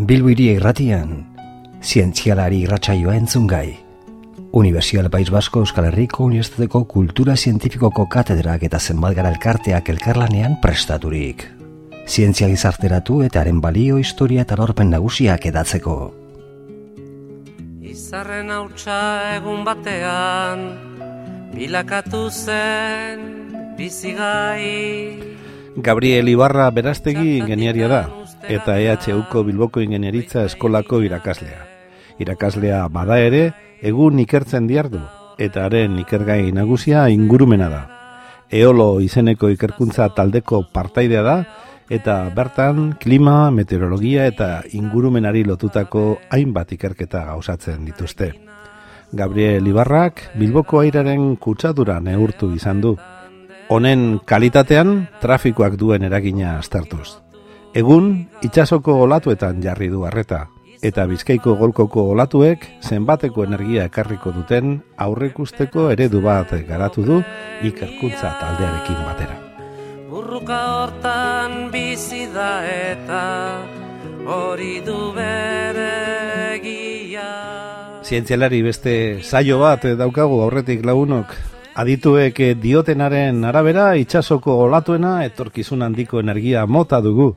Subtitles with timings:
[0.00, 1.10] Bilbiri irratian,
[1.84, 3.76] zientzialari irratsaioa entzun gai.
[4.56, 11.44] Universial País Basko Euskal Herriko Unibertsitateko Kultura Zientifikoko katedrak eta zenbat gara elkarteak elkarlanean prestaturik.
[12.08, 15.96] Zientzia gizarteratu eta haren balio historia eta lorpen nagusiak edatzeko.
[17.84, 19.00] Izarren hautsa
[19.34, 20.64] egun batean,
[21.52, 23.28] bilakatu zen
[23.76, 25.20] bizigai.
[25.76, 28.00] Gabriel Ibarra berastegi ingeniaria da,
[28.50, 31.62] eta EHUko Bilboko ingenieritza eskolako irakaslea.
[32.18, 35.00] Irakaslea bada ere, egun ikertzen diardu,
[35.38, 37.82] eta haren ikergai nagusia ingurumena da.
[38.50, 41.36] Eolo izeneko ikerkuntza taldeko partaidea da,
[41.90, 48.32] eta bertan klima, meteorologia eta ingurumenari lotutako hainbat ikerketa gauzatzen dituzte.
[49.12, 52.96] Gabriel Ibarrak Bilboko airaren kutsadura neurtu izan du.
[53.70, 57.29] Honen kalitatean trafikoak duen eragina astartuz.
[57.70, 58.06] Egun,
[58.42, 60.48] itxasoko olatuetan jarri du harreta,
[60.82, 67.18] eta bizkaiko golkoko olatuek zenbateko energia ekarriko duten aurrekusteko eredu bat garatu du
[67.68, 69.36] ikerkuntza taldearekin batera.
[70.10, 73.22] Burruka hortan bizi da eta
[74.26, 75.92] hori du bere
[76.56, 77.28] egia.
[78.02, 81.36] Zientzialari beste saio bat daukagu aurretik lagunok
[81.80, 87.28] Adituek diotenaren arabera itsasoko olatuena etorkizun handiko energia mota dugu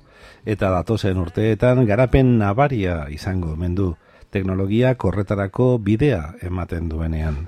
[0.46, 3.94] eta datozen urteetan garapen nabaria izango mendu
[4.34, 7.48] teknologia korretarako bidea ematen duenean.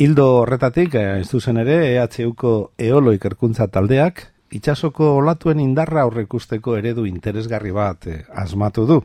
[0.00, 7.72] Hildo horretatik, ez duzen ere, EHUko eolo ikerkuntza taldeak, itsasoko olatuen indarra aurrekusteko eredu interesgarri
[7.76, 9.00] bat eh, asmatu du.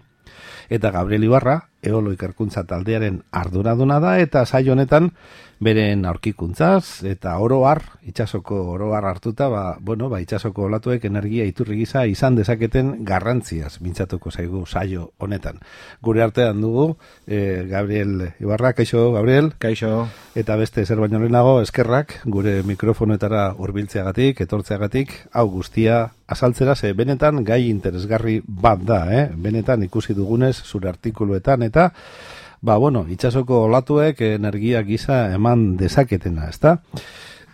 [0.70, 5.12] Eta Gabriel Ibarra, eolo ikerkuntza taldearen arduraduna da, eta saio honetan,
[5.60, 11.46] beren aurkikuntzaz eta oro har itsasoko oro har hartuta ba bueno ba itsasoko olatuek energia
[11.46, 15.60] iturri gisa izan dezaketen garrantziaz mintzatuko zaigu saio honetan.
[16.02, 19.54] Gure artean dugu e, Gabriel Ibarra kaixo Gabriel?
[19.58, 20.08] Kaixo.
[20.36, 27.44] Eta beste zer baino lehenago eskerrak gure mikrofonetara hurbiltzeagatik etortzeagatik hau guztia azaltzera ze benetan
[27.44, 31.92] gai interesgarri bat da eh benetan ikusi dugunez zure artikuluetan eta
[32.66, 36.80] ba, bueno, itxasoko olatuek energia gisa eman dezaketena, ezta?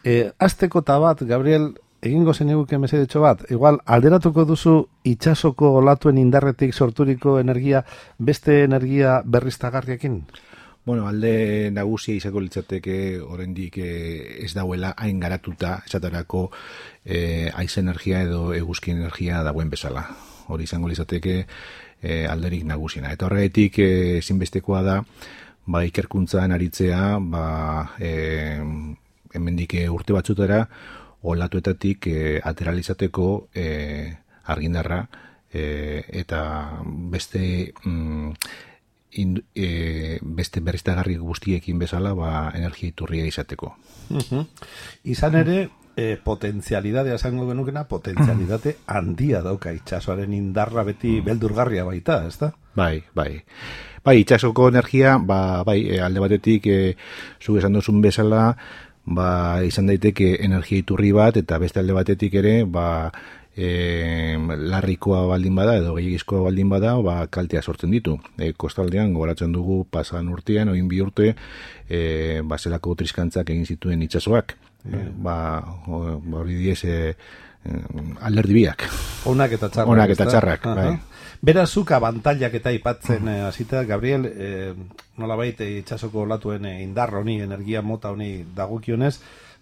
[0.04, 6.74] E, azteko bat, Gabriel, egingo zen eguke mesedetxo bat, igual, alderatuko duzu itxasoko olatuen indarretik
[6.74, 7.84] sorturiko energia
[8.18, 10.24] beste energia berriztagarriekin?
[10.84, 13.90] Bueno, alde nagusia izako litzateke oraindik e,
[14.42, 16.48] ez dauela hain garatuta esaterako
[17.06, 20.08] e, aiz energia edo eguzki energia dagoen bezala.
[20.50, 21.36] Hori izango litzateke
[22.02, 23.12] e, alderik nagusina.
[23.14, 23.92] Eta horretik e,
[24.24, 24.96] ezinbestekoa da
[25.68, 27.46] ba, ikerkuntzan aritzea ba,
[28.02, 28.58] e,
[29.38, 30.64] hemendik e, urte batzutera
[31.22, 33.68] olatuetatik e, ateralizateko e,
[34.50, 35.04] argindarra
[35.54, 36.42] e, eta
[37.14, 37.46] beste
[37.86, 38.34] mm,
[39.14, 43.76] in, e, beste berriztagarri guztiekin bezala ba, energia iturria izateko.
[45.04, 45.58] Izan ere,
[45.96, 52.52] e, potentzialidadea esango genukena, potentzialidade handia dauka itxasoaren indarra beti beldurgarria baita, ez da?
[52.76, 53.44] Bai, bai.
[54.04, 56.96] Bai, itxasoko energia, ba, bai, e, alde batetik, e,
[57.42, 58.56] zu esan duzun bezala,
[59.06, 63.12] ba, izan daiteke energia iturri bat, eta beste alde batetik ere, ba,
[63.56, 68.18] e, larrikoa baldin bada edo gehiagizkoa baldin bada ba, kaltea sortzen ditu.
[68.38, 71.34] E, kostaldean gogoratzen dugu pasan urtean, oin bi urte
[71.90, 74.58] e, baselako triskantzak egin zituen itsasoak.
[74.88, 75.38] E, ba,
[75.88, 77.16] hori diez e,
[78.22, 78.88] alderdi biak.
[79.30, 79.94] Onak eta txarrak.
[79.94, 80.92] Onak eta txarrak, bai.
[81.42, 84.74] Berazuk abantailak eta ipatzen uh hasita Gabriel, eh,
[85.18, 89.16] nola baita itxasoko olatuen indarra honi, energia mota honi dagukionez,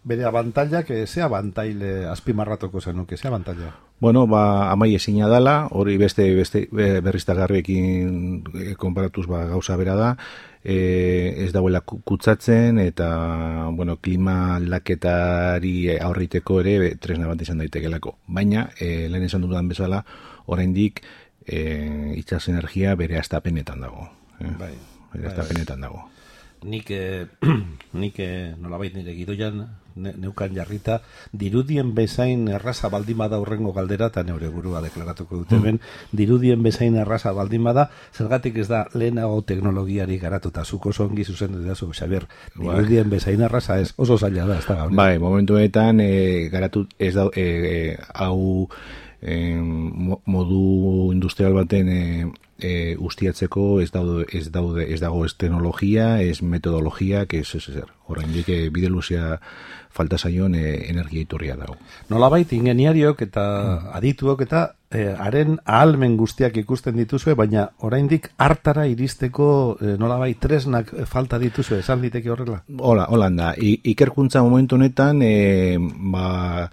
[0.10, 3.72] bere abantailak, e, ze abantaile azpimarratuko zenuke, ze abantaila?
[4.00, 10.10] Bueno, ba, amai ezina dala, hori beste, beste berriztagarriekin e, konparatuz ba, gauza bera da,
[10.64, 13.10] e, ez dauela kutsatzen, eta,
[13.76, 18.18] bueno, klima laketari aurriteko ere tresna bat izan daitekelako.
[18.28, 20.04] Baina, e, lehen esan dudan bezala,
[20.48, 21.04] oraindik
[21.46, 24.10] e, itxas energia bere astapenetan dago.
[24.40, 24.56] Eh?
[24.58, 24.74] Bai,
[25.14, 26.08] bere bai, astapenetan dago
[26.64, 27.28] nik eh,
[28.02, 29.68] nik eh, nolabait nire gidoian
[30.00, 31.02] neukan jarrita
[31.36, 36.16] dirudien bezain erraza baldin bada urrengo galdera eta neure burua deklaratuko dute ben mm.
[36.16, 41.66] dirudien bezain erraza baldin bada zergatik ez da lehenago teknologiari garatuta zuko zongi zuzen dut
[41.68, 42.76] dazu Xabier bai.
[42.76, 47.28] dirudien bezain erraza ez oso zaila da ez da bai momentuetan e, garatu ez da
[47.36, 48.70] e, hau
[49.22, 49.56] e,
[50.26, 56.42] modu industrial baten e, e, ustiatzeko ez daude ez daude ez dago ez teknologia, ez
[56.42, 57.92] metodologia, que es ese ser.
[58.08, 59.40] Oraindik e, bide luzea
[59.90, 61.78] falta saion e, energia iturria dago.
[62.10, 63.96] Nolabait ingeniariok eta mm.
[64.00, 64.62] adituok eta
[64.92, 69.50] e, haren ahalmen guztiak ikusten dituzue, baina oraindik hartara iristeko
[69.82, 72.62] e, nolabai tresnak falta dituzue, esan diteke horrela?
[72.78, 73.54] Hola, hola da.
[73.58, 75.78] I, ikerkuntza momentu honetan, e,
[76.14, 76.70] ba,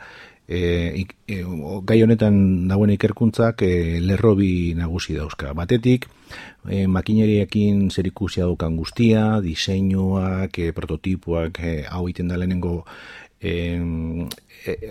[0.48, 1.42] e, e,
[1.82, 5.52] gai honetan dagoen ikerkuntzak e, lerrobi nagusi dauzka.
[5.58, 6.06] Batetik,
[6.68, 12.84] e, makineriakin zer ikusia dukan guztia, diseinuak, e, prototipoak, e, hau iten da lehenengo
[13.40, 13.78] e,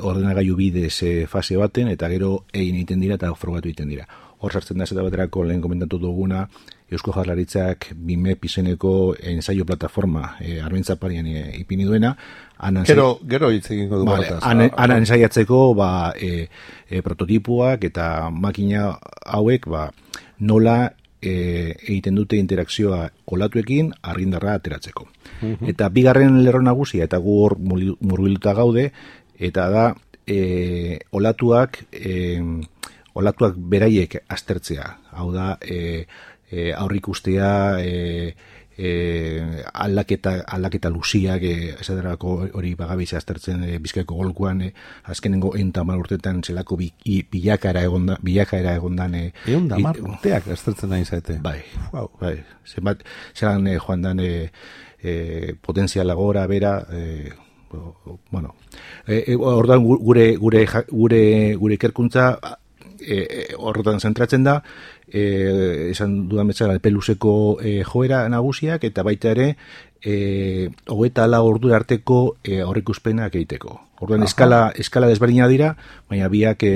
[0.01, 4.07] ordenagailu bidez e, fase baten, eta gero egin egiten dira eta frogatu egiten dira.
[4.39, 6.49] Hor sartzen da zeta baterako lehen komentatu duguna,
[6.91, 12.15] Eusko Jarlaritzak bime pizeneko ensaio plataforma e, arbentzaparian e, ipini duena.
[12.57, 14.11] Anan gero, gero hitz egingo dugu.
[14.11, 16.47] Vale, anan, anan ensaiatzeko ba, e,
[16.89, 18.91] e, prototipuak eta makina
[19.25, 19.89] hauek ba,
[20.39, 20.77] nola
[21.25, 25.07] e, egiten dute interakzioa olatuekin argindarra ateratzeko.
[25.41, 25.69] Mhm.
[25.73, 28.91] Eta bigarren lerro nagusia eta gu hor murbiluta gaude
[29.39, 29.87] eta da
[30.27, 32.41] e, olatuak e,
[33.15, 34.87] olatuak beraiek aztertzea.
[35.15, 36.05] Hau da e,
[36.51, 38.35] e, aurrik ustea e,
[38.77, 44.71] e, aldaketa, aldaketa luziak e, esaterako hori bagabiz aztertzen e, bizkaiko golkuan e,
[45.11, 50.51] azkenengo entamar urtetan zelako bi, i, bilakara egondan bilakara egondan e, egon da mar urteak
[50.57, 51.61] aztertzen nahi zaite bai,
[51.93, 52.11] wow.
[52.21, 52.37] bai.
[52.65, 53.05] Zenbat
[53.35, 54.51] zelan e, joan dan e,
[55.01, 57.31] e, potenziala gora bera e,
[58.31, 58.55] bueno.
[59.07, 62.35] E, e, ordan gure gure gure gure ikerkuntza
[63.05, 64.61] e, horretan zentratzen da
[65.07, 69.49] e, esan dudan betzara peluseko e, joera nagusiak eta baita ere
[70.01, 73.79] e, hogeta la ordu arteko e, aurrikuspenak egiteko.
[74.05, 75.71] Orduan eskala, eskala desberdina dira,
[76.11, 76.73] baina biak e,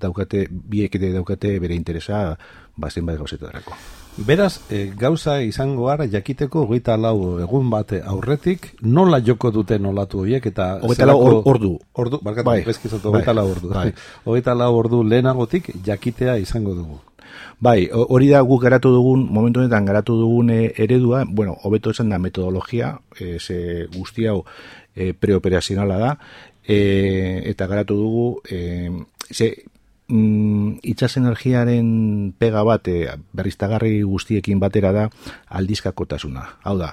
[0.00, 2.30] daukate, biek daukate bere interesa
[2.76, 3.76] bazen bat gauzetarako.
[4.16, 10.20] Beraz, e, gauza izango gara jakiteko hogeita lau egun bate aurretik, nola joko dute nolatu
[10.20, 10.66] horiek eta...
[10.84, 11.16] Hogeita lau
[11.48, 11.78] ordu.
[11.96, 12.60] Ordu, barkatu, bai.
[12.60, 13.70] hogeita lau ordu.
[13.72, 13.94] Bai.
[14.26, 17.00] Hogeita lau ordu lehenagotik jakitea izango dugu.
[17.62, 22.12] Bai, hori da guk garatu dugun, momentu honetan garatu dugun e, eredua, bueno, hobeto esan
[22.12, 24.42] da metodologia, e, ze guzti hau
[24.94, 26.16] e, preoperazionala da,
[26.68, 28.90] e, eta garatu dugu, e,
[29.30, 29.54] ze
[30.12, 35.04] mm, itxas energiaren pega bat e, berriztagarri guztiekin batera da
[35.48, 36.44] aldizkakotasuna.
[36.68, 36.92] Hau da,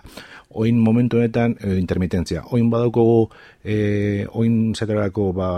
[0.50, 2.46] oin momentu honetan e, intermitentzia.
[2.56, 3.30] Oin badauko
[3.64, 5.50] e, oin zetarako ba,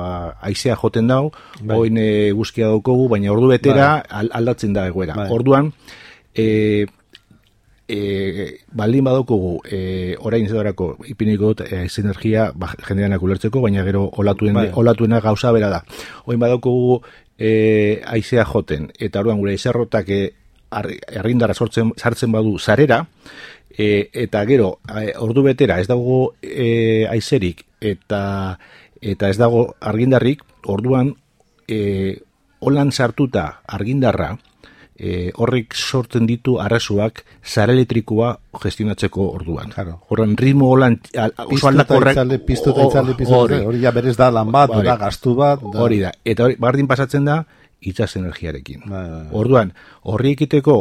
[0.41, 1.31] aizea joten dau,
[1.61, 1.77] bai.
[1.77, 4.27] oin e, guzkia daukogu, baina ordu betera bai.
[4.41, 5.15] aldatzen da egoera.
[5.21, 5.29] Bai.
[5.31, 5.71] Orduan,
[6.33, 6.87] e,
[7.91, 14.07] e, baldin badokogu e, orain zedarako ipiniko dut e, energia ba, jendeanak ulertzeko, baina gero
[14.17, 14.69] olatuen, bai.
[14.73, 15.83] olatuena gauza bera da.
[16.25, 17.01] Oin badokogu
[17.41, 20.21] e, aizea joten, eta orduan gure izerrotak e,
[21.09, 23.01] errindara sortzen, sartzen badu zarera,
[23.73, 24.75] e, eta gero,
[25.25, 28.21] ordu betera ez dago e, aizerik, eta
[29.01, 31.15] eta ez dago argindarrik, orduan
[31.65, 32.21] e,
[32.61, 34.35] holan sartuta argindarra,
[35.01, 39.73] e, horrek sortzen ditu arrasuak zara elektrikoa gestionatzeko orduan.
[39.73, 39.97] Claro.
[40.13, 40.99] Horren ritmo holan
[41.47, 45.63] oso aldakorrek piztu eta itzalde piztu hori ja berez da lan bat, da gastu bat.
[45.63, 45.81] Da.
[45.81, 46.13] Hori da.
[46.23, 47.41] Eta hori bardin pasatzen da
[47.81, 48.85] itzaz energiarekin.
[48.85, 49.37] Ba, ba, ba.
[49.41, 49.73] Orduan,
[50.05, 50.77] horri ekiteko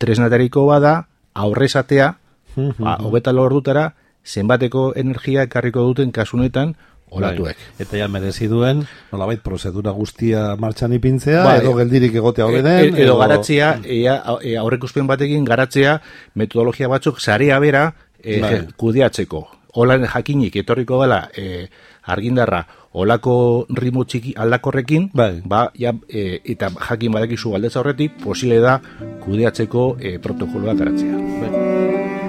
[0.00, 0.96] tresnatariko bada
[1.36, 2.08] aurrezatea,
[2.56, 3.90] ba, hogeta lordutara,
[4.26, 6.74] zenbateko energia ekarriko duten kasunetan
[7.10, 7.56] olatuek.
[7.56, 7.84] Bai.
[7.84, 11.58] Eta ja merezi duen, nolabait prozedura guztia martxan ipintzea, bai.
[11.62, 12.78] edo geldirik egotea hori den.
[12.78, 16.00] E, edo, edo garatzea, ea, e, aurrekuspen batekin garatzea
[16.34, 17.90] metodologia batzuk zarea bera
[18.22, 18.56] e, bai.
[18.76, 19.46] kudiatzeko.
[19.76, 21.66] Olan jakinik etorriko dela e,
[22.08, 22.62] argindarra
[22.96, 25.42] olako ritmo txiki aldakorrekin, bai.
[25.44, 28.78] ba, ja, e, eta jakin badakizu galdetza horretik, posile da
[29.24, 31.26] kudeatzeko e, protokoloa garatzea.
[31.42, 32.25] Bai.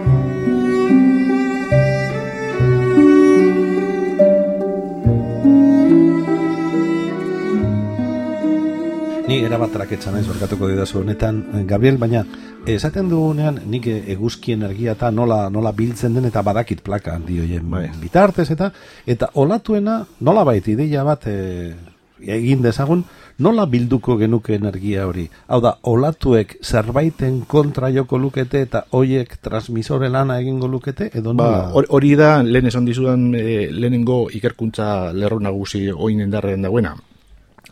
[9.38, 12.24] Ni erabat traketza naiz barkatuko didazu honetan, eh, Gabriel, baina
[12.66, 17.70] esaten dugunean nik eguzki energia eta nola, nola biltzen den eta badakit plaka handi hoien
[17.70, 17.84] bai.
[18.02, 18.72] bitartez eta
[19.06, 21.76] eta olatuena nola baiti ideia bat e,
[22.20, 23.04] egin dezagun
[23.38, 25.30] nola bilduko genuke energia hori.
[25.48, 31.52] Hau da, olatuek zerbaiten kontra joko lukete eta hoiek transmisore lana egingo lukete edo ba,
[31.70, 31.86] nola?
[31.90, 36.96] hori da, lehen esan dizudan e, lehenengo ikerkuntza lerro nagusi oin endarren dagoena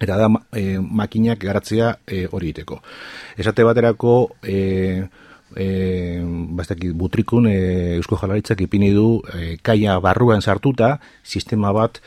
[0.01, 2.81] eta da e, makinak garatzea e, hori iteko.
[3.37, 5.07] Esate baterako e,
[5.55, 5.67] e,
[6.57, 7.57] bastakit, butrikun e,
[7.95, 12.01] Eusko Jalaritzak ipini du e, kaia barruan sartuta sistema bat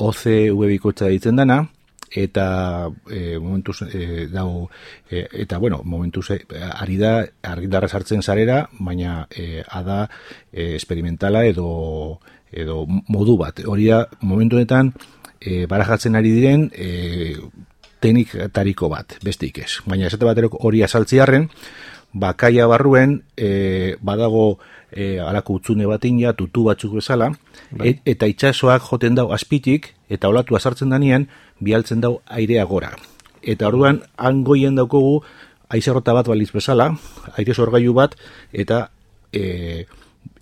[0.00, 1.62] OCV bikotza ditzen dana
[2.10, 4.68] eta e, momentuz e, dau,
[5.08, 10.08] e, eta bueno, momentuz e, ari da argitarra sartzen zarera, baina e, ada
[10.52, 12.18] e, experimentala edo
[12.50, 13.62] edo modu bat.
[13.62, 14.90] Hori da, momentu honetan,
[15.40, 17.36] e, barajatzen ari diren e,
[18.00, 19.72] teknikatariko bat, besteik ez.
[19.88, 21.48] Baina esate baterok hori azaltziarren,
[22.12, 24.58] bakaia barruen e, badago
[24.90, 27.30] e, alako utzune batin ja tutu batzuk bezala
[27.70, 27.88] Bai.
[27.90, 31.28] et, eta itsasoak joten dau azpitik eta olatu azartzen danean
[31.60, 32.96] bialtzen dau airea gora.
[33.42, 35.22] Eta orduan hangoien daukogu
[35.70, 36.90] aizerrota bat baliz bezala,
[37.38, 38.16] aire sorgailu bat
[38.52, 38.88] eta
[39.32, 39.86] e,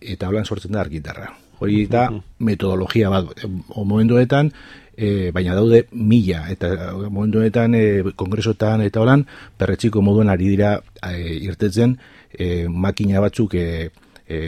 [0.00, 1.34] eta holan sortzen da argitarra.
[1.58, 3.32] Hori da metodologia bat
[3.68, 4.52] o momentuetan
[4.98, 7.84] e, baina daude mila eta momentuetan e,
[8.18, 9.24] kongresotan eta holan
[9.58, 11.96] perretxiko moduan ari dira e, irtetzen
[12.32, 13.90] e, makina batzuk e,
[14.26, 14.42] e,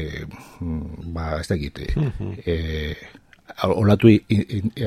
[1.14, 1.88] ba, ez dakit e,
[2.44, 2.54] e,
[3.66, 4.10] olatu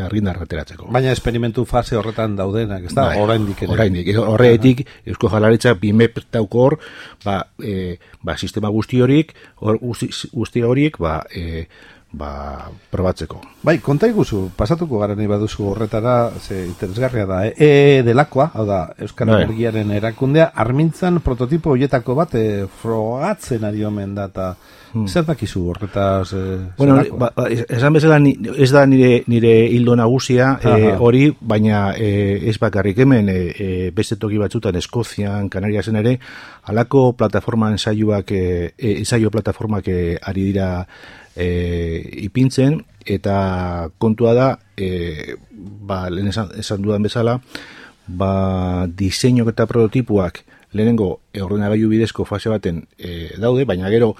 [0.01, 0.87] argindar ateratzeko.
[0.93, 3.09] Baina esperimentu fase horretan daudenak, ez da?
[3.11, 3.73] Bai, Oraindik ere.
[3.75, 4.11] Oraindik.
[4.17, 6.77] Horretik, Eusko Jalaritza bimep dauko hor,
[7.25, 11.67] ba, e, ba, sistema guzti horik, hor, guzti horiek, ba, e,
[12.13, 13.39] ba, probatzeko.
[13.63, 17.53] Bai, konta iguzu, pasatuko gara nahi baduzu horretara, ze interesgarria da, eh?
[17.57, 19.41] e delakoa, hau da, Euskal Bai.
[19.47, 22.45] Energiaren erakundea, armintzan prototipo hoietako bat e,
[22.81, 24.53] frogatzen ari omen da, eta
[25.09, 26.67] zer dakizu horretaz e, Hmm.
[26.77, 31.95] Bueno, ba, ba, esan bezala ni- ez da nire nire hildo nagusia e, hori, baina
[31.97, 36.19] e, ez bakarrik hemen e, e, beste toki batzutan Eskozian, Kanariasen ere,
[36.69, 40.85] halako plataforma ensaiuak e, e, ensaio plataformak e, ari dira
[41.35, 41.47] e,
[42.25, 44.47] ipintzen eta kontua da
[44.77, 47.39] e, ba, lehen esan, esan dudan bezala
[48.07, 54.15] ba, diseinuak eta prototipuak lehenengo ordenagailu bidezko fase baten e, daude, baina gero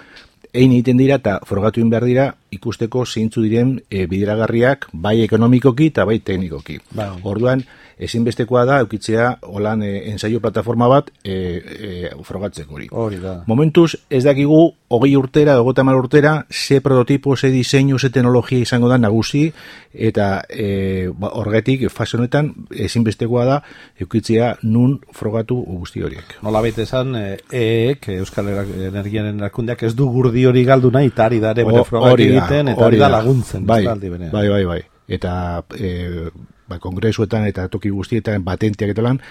[0.54, 6.06] egin egiten dira eta frogatu behar dira ikusteko zeintzu diren e, bideragarriak bai ekonomikoki eta
[6.06, 6.78] bai teknikoki.
[6.94, 7.10] Bai.
[7.24, 7.64] Orduan,
[7.98, 11.92] ezinbestekoa da eukitzea holan e, ensaio plataforma bat e, e,
[12.24, 12.88] frogatzeko hori.
[12.92, 13.36] Hori da.
[13.48, 14.60] Momentuz, ez dakigu,
[14.94, 19.46] hogei urtera, hogei tamar urtera, ze prototipo, ze diseinu, ze teknologia izango da nagusi,
[19.94, 23.60] eta e, ba, horretik, fase honetan, ezinbestekoa da,
[24.02, 26.38] eukitzea nun frogatu guzti horiek.
[26.44, 31.28] Nola baita esan, e, EEK, Euskal Energiaren erakundeak ez du gurdi hori galdu nahi, eta
[31.30, 34.82] ari da ere bere da, egiten, eta hori da laguntzen, bai, bai, bai, bai.
[35.14, 35.34] Eta
[35.76, 36.30] e,
[36.68, 39.22] ba, kongresuetan eta toki guztietan patentiak eta lan,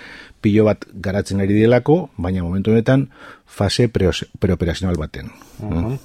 [0.43, 3.09] pilo bat garatzen ari dielako, baina momentu honetan
[3.47, 5.31] fase preoperazional baten.
[5.61, 5.99] Mhm.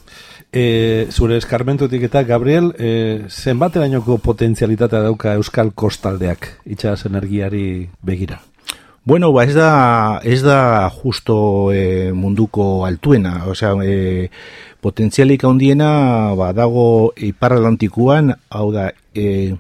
[0.52, 8.40] E, zure eskarmentutik eta Gabriel, e, zenbaterainoko potentzialitatea dauka Euskal Kostaldeak itxas energiari begira?
[9.08, 14.30] Bueno, ba ez da, ez da justo e, munduko altuena, osea, e,
[14.84, 19.56] potentzialik handiena ba, dago Ipar Atlantikuan, hau da, e,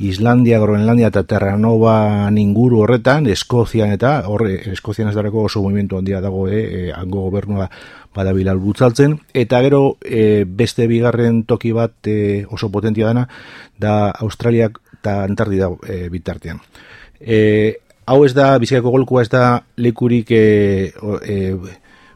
[0.00, 6.22] Islandia, Groenlandia eta Terranova inguru horretan, Eskozian eta, horre, Eskozian ez darako oso movimiento handia
[6.24, 7.68] dago, e, e, hango gobernua
[8.16, 13.26] badabil albutzaltzen, eta gero e, beste bigarren toki bat e, oso potentia dana,
[13.78, 16.64] da Australiak eta Antartida e, bitartean.
[17.20, 17.76] E,
[18.06, 19.44] hau ez da, bizkaiko golkoa ez da
[19.76, 20.42] lekurik e,
[21.22, 21.38] e,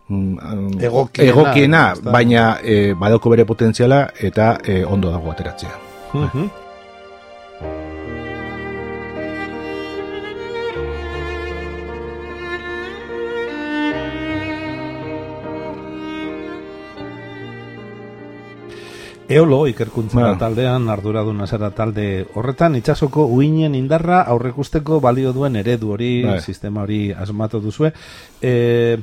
[0.04, 5.80] Egokiena, egokiena baina e, badauko bere potentziala eta e, ondo dago ateratzea.
[6.12, 6.63] Mhm.
[19.34, 20.34] Eolo ikerkuntza Ba.
[20.38, 26.40] taldean arduraduna zara talde horretan itsasoko uinen indarra aurrekusteko balio duen eredu hori, Bai.
[26.40, 27.92] sistema hori asmatu duzue.
[28.40, 28.98] E,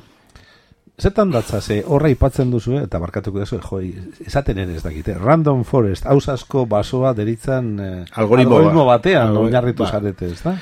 [1.01, 3.79] Zetan datza, ze horra ipatzen duzu, eta barkatuko duzu, jo,
[4.21, 5.15] esaten ere ez dakite.
[5.17, 8.97] Random Forest, hausasko basoa deritzan eh, Algoritmo ba.
[8.97, 9.89] batean oinarritu ba.
[9.89, 10.53] zarete, ez da?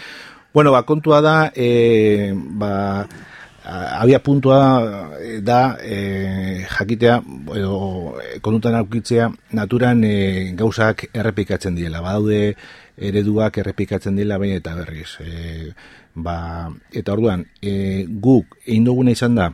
[0.54, 3.06] Bueno, ba, kontua da, e, ba,
[3.70, 7.22] abia puntua eh, da e, jakitea,
[7.56, 12.02] edo e, kontutan aukitzea, naturan e, gauzak errepikatzen diela.
[12.02, 12.56] Badaude
[12.98, 15.18] ereduak errepikatzen diela baina eta berriz.
[15.22, 15.74] E,
[16.16, 19.52] ba, eta orduan, e, guk egin duguna izan da,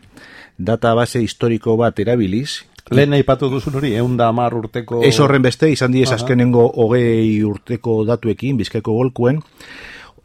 [0.58, 5.00] database historiko bat erabiliz, Lehen aipatu duzun hori, egun da amar urteko...
[5.08, 9.40] Ez horren beste, izan diez azkenengo hogei urteko datuekin, bizkaiko golkuen,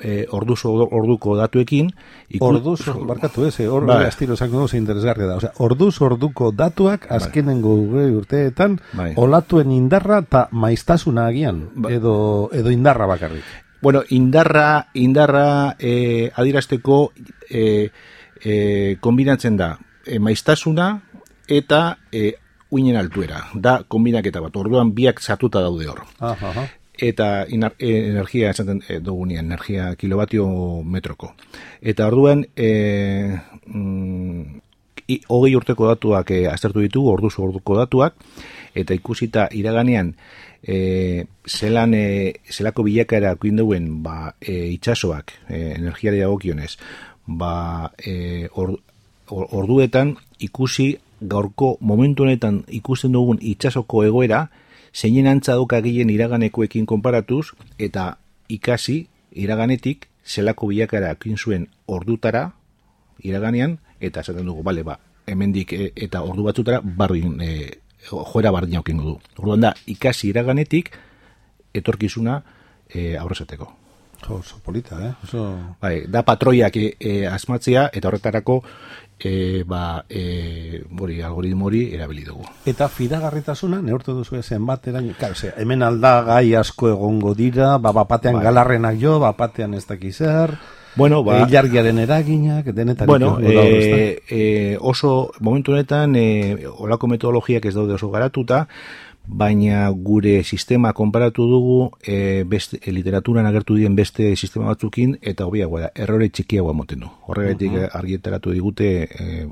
[0.02, 1.90] e, orduz orduko datuekin.
[2.28, 4.06] iku- Orduz, barkatu ez, eh, hor Bai.
[4.06, 5.36] astiro esango duzu interesgarria da.
[5.36, 9.12] Osea, orduz orduko datuak azkenengo ugei urteetan Bai.
[9.16, 13.44] olatuen indarra eta maiztasuna agian, Ba- edo, edo indarra bakarrik.
[13.82, 17.12] Bueno, indarra, indarra e, adirazteko
[17.48, 17.90] e,
[18.44, 21.00] e, kombinatzen da e, maiztasuna
[21.48, 22.34] eta e,
[22.70, 23.46] uinen altuera.
[23.54, 26.02] Da kombinaketa bat, orduan biak sartuta daude hor.
[26.20, 26.66] Aha, aha.
[27.00, 30.46] Eta inar, e, energia esaten e, dugunean, energia kilobatio
[30.84, 31.34] metroko.
[31.80, 34.60] Eta orduan, e, mm,
[35.28, 38.14] hogei urteko datuak e, aztertu ditugu, orduz orduko datuak,
[38.74, 40.14] eta ikusita iraganean,
[40.62, 46.76] e, zelan, e, zelako bilakaera duen ba, e, itxasoak, e, energiari dagokionez,
[47.26, 48.48] ba, e,
[49.30, 54.48] orduetan ikusi gaurko momentu honetan ikusten dugun itsasoko egoera,
[54.94, 58.18] zeinen antza doka gien iraganekoekin konparatuz, eta
[58.48, 62.50] ikasi iraganetik zelako bilakara ekin zuen ordutara
[63.22, 68.80] iraganean, eta esaten dugu, bale, ba, hemendik e, eta ordu batzutara barrin, e, joera bardin
[68.80, 69.18] haukin du.
[69.38, 70.90] Orduan da, ikasi iraganetik
[71.74, 72.40] etorkizuna
[72.88, 73.68] e, aurrezateko.
[74.20, 75.12] Jo, oso polita, eh?
[75.24, 75.44] Oso...
[75.80, 78.60] Bai, da patroiak e, e, asmatzea eta horretarako
[79.24, 82.44] e, ba, e, bori, algoritmo hori erabili dugu.
[82.66, 87.92] Eta fidagarritasuna, neurtu duzu ezen bat, erain, claro, hemen alda gai asko egongo dira, ba,
[87.92, 88.44] bapatean bai.
[88.48, 90.58] galarrenak jo, bapatean ez dakizer,
[90.96, 97.74] Bueno, ba, ilargiaren eraginak, denetan bueno, e, e, oso momentu honetan e, olako metodologiak ez
[97.76, 98.64] daude oso garatuta,
[99.30, 105.46] baina gure sistema konparatu dugu e, beste, e, literaturan agertu dien beste sistema batzukin eta
[105.46, 107.10] hobiagoa da, errore txikiagoa moten du.
[107.30, 107.90] Horregatik uh -huh.
[108.00, 109.46] argietaratu digute e,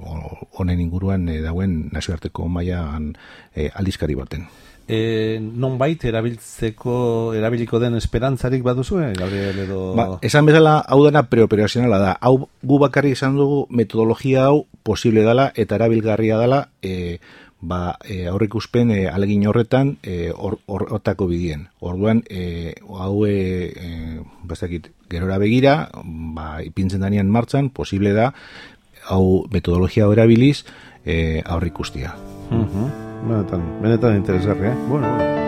[0.58, 3.14] honen inguruan e, dauen nazioarteko mailan
[3.54, 4.48] e, aldizkari baten.
[4.88, 9.80] E, non bait erabiltzeko erabiliko den esperantzarik baduzu, eh, Gabriel edo...
[9.92, 12.14] Ba, esan bezala, hau dena preoperazionala da.
[12.24, 17.20] Hau gu bakarri izan dugu metodologia hau posible dela eta erabilgarria dela e,
[17.60, 21.68] ba, e, aurrikuspen e, alegin horretan e, horretako or, bidien.
[21.80, 28.32] Orduan, e, hau e, e, gerora begira, ba, ipintzen danian martzan, posible da,
[29.08, 30.64] hau metodologia erabiliz
[31.04, 32.14] e, aurrikustia.
[32.50, 32.88] Uh -huh.
[33.28, 34.74] Benetan, benetan interesgarri, eh?
[34.88, 35.38] Bueno, bueno.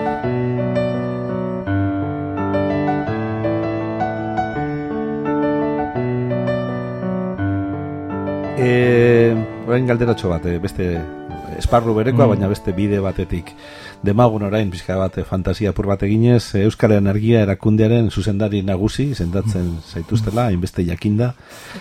[8.63, 9.33] Eh,
[9.67, 11.01] orain galderatxo bat, eh, beste
[11.61, 12.35] esparru berekoa, mm.
[12.35, 13.53] baina beste bide batetik
[14.03, 19.11] demagun orain pizka bat eh, fantasia pur bat eginez eh, Euskal Energia erakundearen zuzendari nagusi
[19.15, 19.89] sendatzen mm.
[19.93, 21.35] zaituztela hainbeste jakinda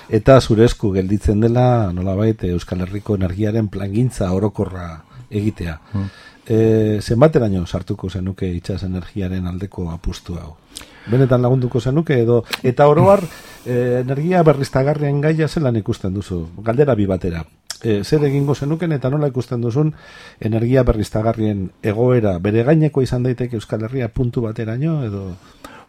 [0.09, 4.89] eta zure esku gelditzen dela nolabait eh, Euskal Herriko energiaren plangintza orokorra
[5.29, 5.79] egitea.
[5.93, 6.09] Mm.
[6.49, 6.57] E,
[7.05, 10.55] zenbateraino sartuko zenuke itxas energiaren aldeko apustu hau?
[11.09, 16.47] Benetan lagunduko zenuke edo eta oroar e, energia berriztagarrien gaia zelan ikusten duzu?
[16.65, 17.45] Galdera bi batera
[17.83, 19.93] e, zer egingo zenuken eta nola ikusten duzun
[20.39, 22.37] energia berriztagarrien egoera?
[22.39, 25.23] Bere gaineko izan daiteke Euskal Herria puntu bateraino edo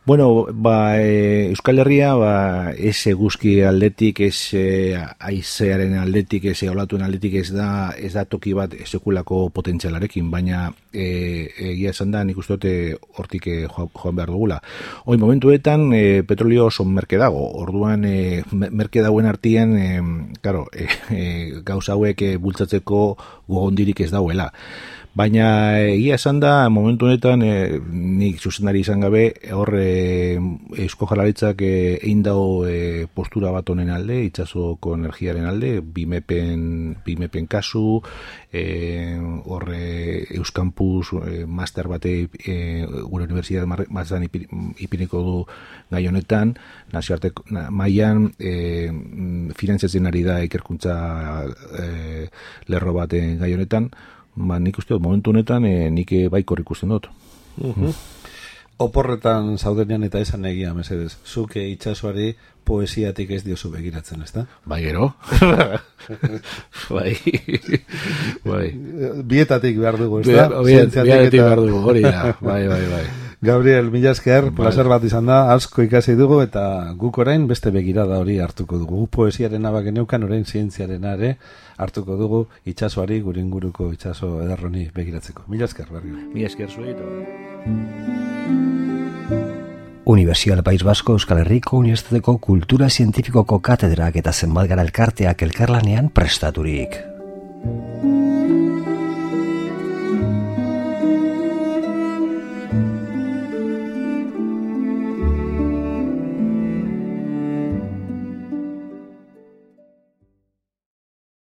[0.07, 7.05] Bueno, ba, e, Euskal Herria, ba, ez eguzki aldetik, ez e, aizearen aldetik, ez eulatuen
[7.05, 12.41] aldetik, ez da, ez da toki bat sekulako potentzialarekin, baina e, egia esan da, nik
[12.41, 12.73] uste dute
[13.21, 14.57] hortik e, joan behar dugula.
[15.05, 20.89] Hoi, momentuetan, e, petrolio oso merke dago, orduan e, merke dagoen artien, e, karo, e,
[21.13, 21.27] e,
[21.61, 23.05] gauza hauek e, bultzatzeko
[23.53, 24.49] gogondirik ez dauela.
[25.20, 30.37] Baina egia esan da, momentu honetan, e, nik zuzendari izan gabe, hor e,
[30.80, 36.62] eusko jarlaritzak e, egin dago e, postura bat honen alde, itxasoko energiaren alde, bimepen,
[37.04, 37.98] bimepen kasu,
[38.48, 38.62] e,
[39.44, 39.83] hor e,
[40.38, 42.56] euskampus, e, master bate e,
[42.87, 45.35] gure universidad mazan ipiniko du
[45.90, 46.54] gai honetan,
[46.94, 47.35] nazioarte
[47.68, 48.54] maian e,
[49.59, 50.96] finantzatzen ari da ikerkuntza
[51.76, 51.90] e,
[52.72, 53.90] lerro baten gai honetan,
[54.35, 57.11] ba, nik uste dut, momentu honetan, e, nik eh, bai ikusten dut.
[57.61, 57.93] Uh
[58.81, 61.19] Oporretan zaudenean eta esan egia, mesedez.
[61.29, 62.31] Zuke itxasuari
[62.64, 64.47] poesiatik ez diozu begiratzen, ezta?
[64.64, 65.11] Bai, gero.
[66.97, 67.12] bai.
[68.47, 68.71] bai.
[69.21, 70.49] Bietatik behar dugu, ezta?
[70.64, 72.33] Bietatik behar dugu, hori da.
[72.40, 73.05] Bai, bai, bai.
[73.42, 74.57] Gabriel, mila esker, bai.
[74.59, 78.98] placer bat izan da, asko ikasi dugu, eta guk orain beste begirada hori hartuko dugu.
[79.00, 81.37] Gu poesiaren abaken euken, orain zientziaren are
[81.81, 85.48] hartuko dugu itxasoari, gurin guruko itxaso edarroni begiratzeko.
[85.48, 86.12] Mila esker, berri.
[86.35, 87.09] Mila esker zueto.
[90.05, 96.98] Universidad País Basko Euskal Herriko Unibertsitateko Kultura Zientifikoko Katedrak eta zenbat gara elkarteak elkarlanean prestaturik.